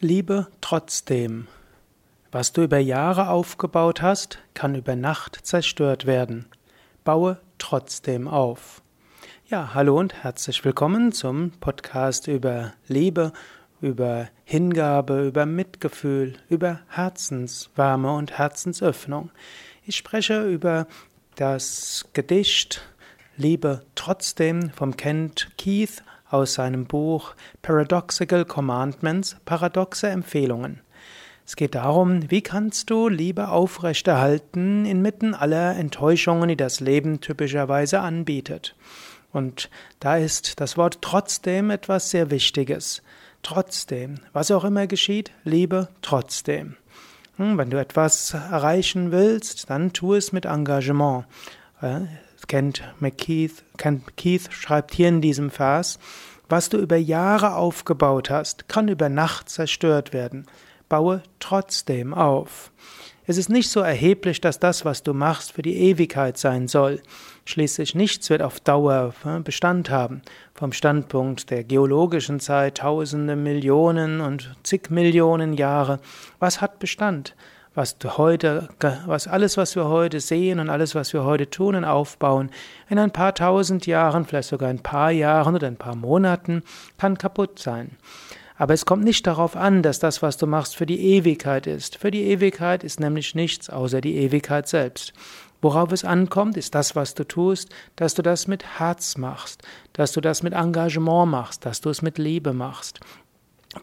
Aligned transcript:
Liebe 0.00 0.46
trotzdem. 0.60 1.48
Was 2.30 2.52
du 2.52 2.62
über 2.62 2.78
Jahre 2.78 3.30
aufgebaut 3.30 4.00
hast, 4.00 4.38
kann 4.54 4.76
über 4.76 4.94
Nacht 4.94 5.40
zerstört 5.42 6.06
werden. 6.06 6.46
Baue 7.02 7.40
trotzdem 7.58 8.28
auf. 8.28 8.80
Ja, 9.48 9.74
hallo 9.74 9.98
und 9.98 10.14
herzlich 10.22 10.64
willkommen 10.64 11.10
zum 11.10 11.50
Podcast 11.58 12.28
über 12.28 12.74
Liebe, 12.86 13.32
über 13.80 14.28
Hingabe, 14.44 15.26
über 15.26 15.46
Mitgefühl, 15.46 16.34
über 16.48 16.78
Herzenswärme 16.90 18.14
und 18.14 18.38
Herzensöffnung. 18.38 19.32
Ich 19.84 19.96
spreche 19.96 20.44
über 20.44 20.86
das 21.34 22.06
Gedicht 22.12 22.82
Liebe 23.36 23.82
trotzdem 23.96 24.70
vom 24.70 24.96
Kent 24.96 25.50
Keith 25.58 26.04
aus 26.30 26.54
seinem 26.54 26.86
Buch 26.86 27.34
Paradoxical 27.62 28.44
Commandments, 28.44 29.36
paradoxe 29.44 30.08
Empfehlungen. 30.08 30.80
Es 31.46 31.56
geht 31.56 31.74
darum, 31.74 32.30
wie 32.30 32.42
kannst 32.42 32.90
du 32.90 33.08
Liebe 33.08 33.48
aufrechterhalten 33.48 34.84
inmitten 34.84 35.34
aller 35.34 35.76
Enttäuschungen, 35.76 36.50
die 36.50 36.56
das 36.56 36.80
Leben 36.80 37.22
typischerweise 37.22 38.00
anbietet. 38.00 38.76
Und 39.32 39.70
da 39.98 40.18
ist 40.18 40.60
das 40.60 40.76
Wort 40.76 40.98
trotzdem 41.00 41.70
etwas 41.70 42.10
sehr 42.10 42.30
Wichtiges. 42.30 43.02
Trotzdem, 43.42 44.16
was 44.32 44.50
auch 44.50 44.64
immer 44.64 44.86
geschieht, 44.86 45.32
Liebe 45.44 45.88
trotzdem. 46.02 46.76
Hm, 47.36 47.56
wenn 47.56 47.70
du 47.70 47.80
etwas 47.80 48.34
erreichen 48.34 49.12
willst, 49.12 49.70
dann 49.70 49.92
tu 49.92 50.14
es 50.14 50.32
mit 50.32 50.44
Engagement. 50.44 51.24
Kent 52.48 52.82
McKeith, 52.98 53.62
Kent 53.76 54.16
Keith 54.16 54.50
schreibt 54.50 54.94
hier 54.94 55.08
in 55.08 55.20
diesem 55.20 55.50
Vers, 55.50 55.98
was 56.48 56.70
du 56.70 56.78
über 56.78 56.96
Jahre 56.96 57.54
aufgebaut 57.54 58.30
hast, 58.30 58.68
kann 58.68 58.88
über 58.88 59.08
Nacht 59.08 59.50
zerstört 59.50 60.12
werden. 60.14 60.46
Baue 60.88 61.22
trotzdem 61.40 62.14
auf. 62.14 62.72
Es 63.26 63.36
ist 63.36 63.50
nicht 63.50 63.68
so 63.68 63.80
erheblich, 63.80 64.40
dass 64.40 64.58
das, 64.58 64.86
was 64.86 65.02
du 65.02 65.12
machst, 65.12 65.52
für 65.52 65.60
die 65.60 65.76
Ewigkeit 65.76 66.38
sein 66.38 66.66
soll. 66.66 67.02
Schließlich 67.44 67.94
nichts 67.94 68.30
wird 68.30 68.40
auf 68.40 68.58
Dauer 68.58 69.12
äh, 69.26 69.40
Bestand 69.40 69.90
haben. 69.90 70.22
Vom 70.54 70.72
Standpunkt 70.72 71.50
der 71.50 71.64
geologischen 71.64 72.40
Zeit, 72.40 72.78
tausende 72.78 73.36
Millionen 73.36 74.22
und 74.22 74.56
zig 74.62 74.88
Millionen 74.88 75.52
Jahre. 75.52 76.00
Was 76.38 76.62
hat 76.62 76.78
Bestand? 76.78 77.34
Was 77.78 77.96
heute, 78.18 78.68
was 79.06 79.28
alles, 79.28 79.56
was 79.56 79.76
wir 79.76 79.86
heute 79.86 80.18
sehen 80.18 80.58
und 80.58 80.68
alles, 80.68 80.96
was 80.96 81.12
wir 81.12 81.22
heute 81.22 81.48
tun 81.48 81.76
und 81.76 81.84
aufbauen, 81.84 82.50
in 82.90 82.98
ein 82.98 83.12
paar 83.12 83.36
tausend 83.36 83.86
Jahren, 83.86 84.26
vielleicht 84.26 84.48
sogar 84.48 84.68
ein 84.68 84.82
paar 84.82 85.12
Jahren 85.12 85.54
oder 85.54 85.68
ein 85.68 85.76
paar 85.76 85.94
Monaten, 85.94 86.64
kann 86.98 87.16
kaputt 87.16 87.60
sein. 87.60 87.96
Aber 88.56 88.74
es 88.74 88.84
kommt 88.84 89.04
nicht 89.04 89.24
darauf 89.28 89.54
an, 89.54 89.84
dass 89.84 90.00
das, 90.00 90.22
was 90.22 90.36
du 90.36 90.48
machst, 90.48 90.74
für 90.74 90.86
die 90.86 91.00
Ewigkeit 91.00 91.68
ist. 91.68 91.96
Für 91.96 92.10
die 92.10 92.24
Ewigkeit 92.24 92.82
ist 92.82 92.98
nämlich 92.98 93.36
nichts 93.36 93.70
außer 93.70 94.00
die 94.00 94.16
Ewigkeit 94.16 94.66
selbst. 94.66 95.12
Worauf 95.62 95.92
es 95.92 96.04
ankommt, 96.04 96.56
ist 96.56 96.74
das, 96.74 96.96
was 96.96 97.14
du 97.14 97.22
tust, 97.22 97.68
dass 97.94 98.14
du 98.14 98.22
das 98.22 98.48
mit 98.48 98.80
Herz 98.80 99.16
machst, 99.16 99.62
dass 99.92 100.10
du 100.10 100.20
das 100.20 100.42
mit 100.42 100.52
Engagement 100.52 101.30
machst, 101.30 101.64
dass 101.64 101.80
du 101.80 101.90
es 101.90 102.02
mit 102.02 102.18
Liebe 102.18 102.52
machst. 102.52 102.98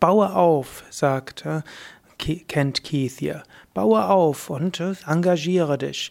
Baue 0.00 0.34
auf, 0.34 0.84
sagt 0.88 1.44
kennt 2.48 2.84
Keith 2.84 3.18
hier. 3.18 3.42
Baue 3.74 4.06
auf 4.08 4.50
und 4.50 4.80
äh, 4.80 4.94
engagiere 5.06 5.78
dich. 5.78 6.10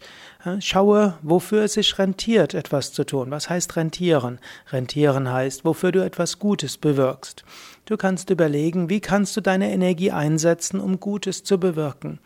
Schaue, 0.59 1.19
wofür 1.21 1.65
es 1.65 1.73
sich 1.73 1.99
rentiert, 1.99 2.55
etwas 2.55 2.93
zu 2.93 3.03
tun. 3.03 3.29
Was 3.29 3.49
heißt 3.49 3.75
rentieren? 3.75 4.39
Rentieren 4.71 5.31
heißt, 5.31 5.65
wofür 5.65 5.91
du 5.91 6.03
etwas 6.03 6.39
Gutes 6.39 6.77
bewirkst. 6.77 7.43
Du 7.85 7.95
kannst 7.95 8.31
überlegen, 8.31 8.89
wie 8.89 9.01
kannst 9.01 9.37
du 9.37 9.41
deine 9.41 9.71
Energie 9.71 10.11
einsetzen, 10.11 10.79
um 10.79 10.99
Gutes 10.99 11.43
zu 11.43 11.59
bewirken. 11.59 12.19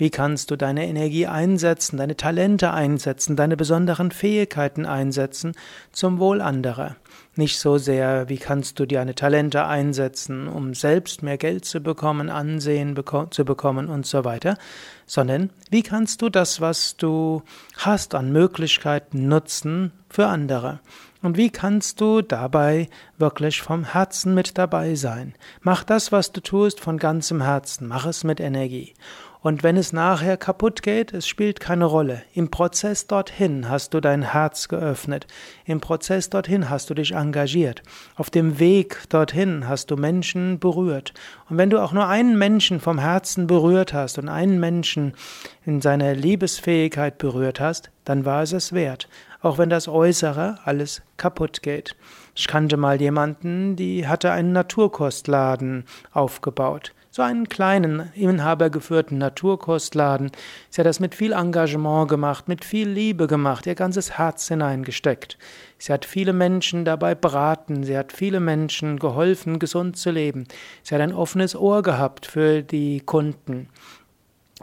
Wie 0.00 0.10
kannst 0.10 0.52
du 0.52 0.56
deine 0.56 0.86
Energie 0.86 1.26
einsetzen, 1.26 1.96
deine 1.96 2.16
Talente 2.16 2.72
einsetzen, 2.72 3.34
deine 3.34 3.56
besonderen 3.56 4.12
Fähigkeiten 4.12 4.86
einsetzen 4.86 5.54
zum 5.90 6.20
Wohl 6.20 6.40
anderer? 6.40 6.94
Nicht 7.34 7.58
so 7.58 7.78
sehr, 7.78 8.28
wie 8.28 8.36
kannst 8.36 8.78
du 8.78 8.86
deine 8.86 9.16
Talente 9.16 9.66
einsetzen, 9.66 10.46
um 10.46 10.74
selbst 10.74 11.24
mehr 11.24 11.36
Geld 11.36 11.64
zu 11.64 11.80
bekommen, 11.80 12.30
Ansehen 12.30 12.94
beko 12.94 13.26
zu 13.26 13.44
bekommen 13.44 13.88
und 13.88 14.06
so 14.06 14.24
weiter, 14.24 14.56
sondern 15.04 15.50
wie 15.68 15.82
kannst 15.82 16.22
du 16.22 16.28
das, 16.28 16.60
was 16.60 16.96
du 16.96 17.42
hast 17.76 18.14
an 18.14 18.30
Möglichkeiten 18.30 19.26
nutzen 19.26 19.90
für 20.08 20.26
andere? 20.26 20.78
Und 21.22 21.36
wie 21.36 21.50
kannst 21.50 22.00
du 22.00 22.22
dabei 22.22 22.88
wirklich 23.16 23.60
vom 23.62 23.82
Herzen 23.82 24.34
mit 24.34 24.56
dabei 24.56 24.94
sein? 24.94 25.34
Mach 25.60 25.82
das, 25.82 26.12
was 26.12 26.30
du 26.30 26.40
tust, 26.40 26.78
von 26.78 26.98
ganzem 26.98 27.42
Herzen. 27.42 27.88
Mach 27.88 28.06
es 28.06 28.22
mit 28.22 28.38
Energie. 28.38 28.94
Und 29.40 29.62
wenn 29.62 29.76
es 29.76 29.92
nachher 29.92 30.36
kaputt 30.36 30.82
geht, 30.82 31.12
es 31.12 31.28
spielt 31.28 31.60
keine 31.60 31.84
Rolle. 31.84 32.22
Im 32.34 32.50
Prozess 32.50 33.06
dorthin 33.06 33.68
hast 33.68 33.94
du 33.94 34.00
dein 34.00 34.22
Herz 34.22 34.66
geöffnet. 34.66 35.26
Im 35.64 35.80
Prozess 35.80 36.28
dorthin 36.28 36.68
hast 36.68 36.90
du 36.90 36.94
dich 36.94 37.12
engagiert. 37.12 37.82
Auf 38.16 38.30
dem 38.30 38.58
Weg 38.58 39.08
dorthin 39.10 39.68
hast 39.68 39.92
du 39.92 39.96
Menschen 39.96 40.58
berührt. 40.58 41.14
Und 41.48 41.56
wenn 41.56 41.70
du 41.70 41.78
auch 41.78 41.92
nur 41.92 42.08
einen 42.08 42.36
Menschen 42.36 42.80
vom 42.80 42.98
Herzen 42.98 43.46
berührt 43.46 43.92
hast 43.92 44.18
und 44.18 44.28
einen 44.28 44.58
Menschen 44.58 45.14
in 45.64 45.80
seiner 45.80 46.14
Liebesfähigkeit 46.14 47.18
berührt 47.18 47.60
hast, 47.60 47.90
dann 48.04 48.24
war 48.24 48.42
es 48.42 48.52
es 48.52 48.72
wert. 48.72 49.08
Auch 49.40 49.56
wenn 49.56 49.70
das 49.70 49.86
Äußere 49.86 50.58
alles 50.64 51.02
kaputt 51.16 51.62
geht. 51.62 51.94
Ich 52.34 52.48
kannte 52.48 52.76
mal 52.76 53.00
jemanden, 53.00 53.76
die 53.76 54.08
hatte 54.08 54.32
einen 54.32 54.50
Naturkostladen 54.50 55.84
aufgebaut 56.12 56.92
so 57.18 57.24
einen 57.24 57.48
kleinen, 57.48 58.12
inhabergeführten 58.14 59.18
Naturkostladen. 59.18 60.30
Sie 60.70 60.80
hat 60.80 60.86
das 60.86 61.00
mit 61.00 61.16
viel 61.16 61.32
Engagement 61.32 62.08
gemacht, 62.08 62.46
mit 62.46 62.64
viel 62.64 62.88
Liebe 62.88 63.26
gemacht, 63.26 63.66
ihr 63.66 63.74
ganzes 63.74 64.18
Herz 64.18 64.46
hineingesteckt. 64.46 65.36
Sie 65.78 65.92
hat 65.92 66.04
viele 66.04 66.32
Menschen 66.32 66.84
dabei 66.84 67.16
beraten, 67.16 67.82
sie 67.82 67.98
hat 67.98 68.12
viele 68.12 68.38
Menschen 68.38 69.00
geholfen, 69.00 69.58
gesund 69.58 69.96
zu 69.96 70.12
leben. 70.12 70.46
Sie 70.84 70.94
hat 70.94 71.02
ein 71.02 71.12
offenes 71.12 71.56
Ohr 71.56 71.82
gehabt 71.82 72.24
für 72.24 72.62
die 72.62 73.00
Kunden. 73.00 73.68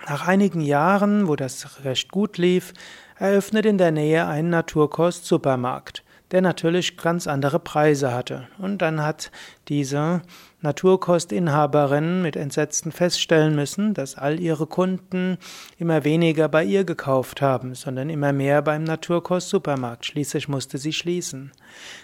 Nach 0.07 0.25
einigen 0.25 0.61
Jahren, 0.61 1.27
wo 1.27 1.35
das 1.35 1.83
recht 1.83 2.09
gut 2.09 2.37
lief, 2.37 2.71
eröffnet 3.19 3.65
in 3.65 3.77
der 3.77 3.91
Nähe 3.91 4.27
ein 4.27 4.49
Naturkost-Supermarkt 4.49 6.04
der 6.35 6.41
natürlich 6.41 6.97
ganz 6.97 7.27
andere 7.27 7.59
Preise 7.59 8.13
hatte. 8.13 8.49
Und 8.57 8.79
dann 8.81 9.01
hat 9.01 9.31
diese 9.69 10.21
Naturkostinhaberin 10.59 12.21
mit 12.21 12.35
Entsetzen 12.35 12.91
feststellen 12.91 13.55
müssen, 13.55 13.93
dass 13.93 14.17
all 14.17 14.41
ihre 14.41 14.67
Kunden 14.67 15.37
immer 15.77 16.03
weniger 16.03 16.49
bei 16.49 16.65
ihr 16.65 16.83
gekauft 16.83 17.41
haben, 17.41 17.73
sondern 17.73 18.09
immer 18.09 18.33
mehr 18.33 18.61
beim 18.61 18.83
Naturkostsupermarkt. 18.83 20.05
Schließlich 20.07 20.49
musste 20.49 20.77
sie 20.77 20.91
schließen. 20.91 21.53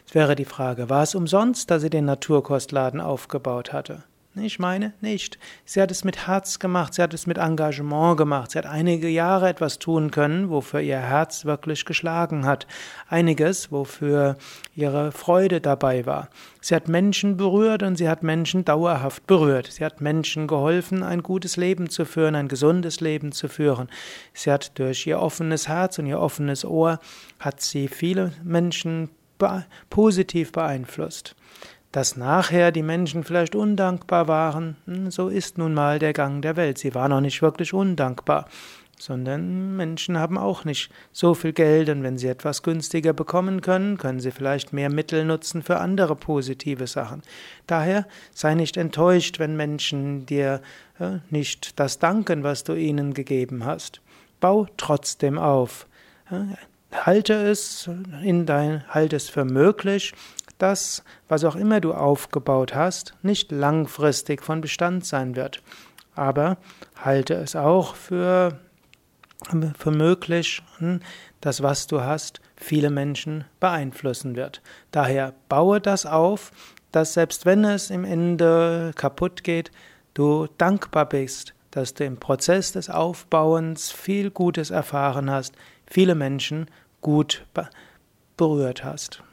Es 0.08 0.16
wäre 0.16 0.38
die 0.38 0.46
Frage, 0.46 0.90
war 0.90 1.04
es 1.04 1.14
umsonst, 1.14 1.70
dass 1.70 1.82
sie 1.82 1.90
den 1.90 2.06
Naturkostladen 2.06 3.02
aufgebaut 3.02 3.74
hatte? 3.74 4.06
Ich 4.36 4.60
meine 4.60 4.94
nicht. 5.02 5.38
Sie 5.66 5.82
hat 5.82 5.92
es 5.92 6.06
mit 6.06 6.26
Herz 6.26 6.60
gemacht, 6.60 6.94
sie 6.94 7.02
hat 7.02 7.14
es 7.14 7.28
mit 7.28 7.38
Engagement 7.38 8.16
gemacht. 8.16 8.52
Sie 8.52 8.58
hat 8.58 8.66
einige 8.66 9.10
Jahre 9.10 9.50
etwas 9.50 9.78
tun 9.78 10.10
können, 10.10 10.50
wofür 10.50 10.80
ihr 10.80 11.00
Herz 11.00 11.44
wirklich 11.44 11.84
geschlagen 11.84 12.46
hat. 12.46 12.66
Einiges, 13.10 13.74
wofür 13.74 14.38
ihre 14.74 15.12
Freude 15.12 15.60
dabei 15.60 16.06
war. 16.06 16.30
Sie 16.62 16.74
hat 16.74 16.88
Menschen 16.88 17.36
berührt 17.36 17.84
und 17.84 17.98
sie 17.98 18.08
hat 18.08 18.24
Menschen 18.24 18.64
dauerhaft 18.64 19.28
berührt. 19.28 19.68
Sie 19.68 19.84
hat 19.84 20.00
Menschen 20.00 20.48
geholfen, 20.48 21.04
ein 21.04 21.24
gutes 21.24 21.58
Leben 21.58 21.90
zu 21.90 22.06
führen, 22.06 22.36
ein 22.36 22.48
gesundes 22.48 23.02
Leben 23.02 23.34
zu 23.34 23.50
führen. 23.50 23.90
Sie 24.34 24.50
hat 24.50 24.80
durch 24.80 25.06
ihr 25.08 25.20
offenes 25.20 25.68
Herz 25.68 26.00
und 26.00 26.06
ihr 26.06 26.22
offenes 26.22 26.64
Ohr 26.64 27.02
hat 27.40 27.60
sie 27.60 27.90
viele 27.90 28.32
Menschen 28.46 29.10
positiv 29.90 30.54
beeinflusst. 30.54 31.36
Dass 31.92 32.16
nachher 32.16 32.72
die 32.72 32.84
Menschen 32.84 33.24
vielleicht 33.24 33.56
undankbar 33.56 34.28
waren, 34.28 34.78
hm, 34.86 35.12
so 35.12 35.28
ist 35.28 35.58
nun 35.58 35.74
mal 35.74 36.00
der 36.00 36.14
Gang 36.14 36.42
der 36.42 36.56
Welt. 36.56 36.78
Sie 36.78 36.96
waren 36.96 37.12
auch 37.12 37.20
nicht 37.20 37.42
wirklich 37.42 37.74
undankbar, 37.74 38.48
sondern 39.02 39.76
Menschen 39.76 40.18
haben 40.18 40.38
auch 40.38 40.64
nicht 40.64 40.92
so 41.12 41.34
viel 41.34 41.54
Geld 41.54 41.90
und 41.90 42.04
wenn 42.04 42.18
sie 42.18 42.28
etwas 42.28 42.64
günstiger 42.64 43.14
bekommen 43.14 43.62
können, 43.62 43.98
können 43.98 44.20
sie 44.20 44.32
vielleicht 44.32 44.74
mehr 44.74 44.92
Mittel 44.92 45.26
nutzen 45.26 45.64
für 45.64 45.80
andere 45.80 46.16
positive 46.16 46.88
Sachen. 46.88 47.24
Daher 47.68 48.08
sei 48.34 48.54
nicht 48.54 48.78
enttäuscht, 48.78 49.40
wenn 49.40 49.58
Menschen 49.58 50.26
dir 50.26 50.62
ja, 51.00 51.20
nicht 51.30 51.80
das 51.80 52.00
danken, 52.00 52.44
was 52.44 52.64
du 52.64 52.74
ihnen 52.74 53.14
gegeben 53.14 53.66
hast. 53.66 54.02
Bau 54.40 54.68
trotzdem 54.78 55.38
auf. 55.38 55.88
Halte 56.94 57.34
es 57.34 57.90
in 58.24 58.46
dein, 58.46 58.84
halte 58.90 59.16
es 59.16 59.30
für 59.30 59.46
möglich, 59.46 60.14
dass, 60.58 61.04
was 61.28 61.44
auch 61.44 61.56
immer 61.56 61.80
du 61.80 61.94
aufgebaut 61.94 62.76
hast, 62.76 63.16
nicht 63.24 63.52
langfristig 63.52 64.44
von 64.44 64.62
Bestand 64.62 65.06
sein 65.06 65.36
wird. 65.36 65.64
Aber 66.14 66.58
halte 67.04 67.34
es 67.36 67.56
auch 67.56 67.96
für, 67.96 68.60
für 69.78 69.92
möglich, 69.92 70.62
hm, 70.78 71.00
dass 71.40 71.64
was 71.64 71.88
du 71.88 72.02
hast, 72.02 72.42
viele 72.56 72.92
Menschen 72.92 73.46
beeinflussen 73.60 74.36
wird. 74.36 74.62
Daher 74.92 75.34
baue 75.50 75.82
das 75.82 76.06
auf, 76.06 76.52
dass 76.92 77.14
selbst 77.14 77.46
wenn 77.46 77.64
es 77.64 77.90
im 77.90 78.04
Ende 78.04 78.92
kaputt 78.96 79.44
geht, 79.44 79.72
du 80.14 80.48
dankbar 80.58 81.08
bist, 81.08 81.56
dass 81.72 81.94
du 81.94 82.04
im 82.04 82.18
Prozess 82.18 82.74
des 82.74 82.90
Aufbauens 82.90 83.92
viel 83.92 84.30
Gutes 84.30 84.70
erfahren 84.70 85.32
hast, 85.32 85.56
viele 85.92 86.16
Menschen 86.16 86.68
gut 87.02 87.46
berührt 88.38 88.84
hast. 88.84 89.24